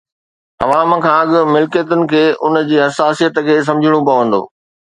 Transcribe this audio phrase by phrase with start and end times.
[0.63, 4.41] عوام کان اڳ ملڪيتن کي ان جي حساسيت کي سمجهڻو پوندو.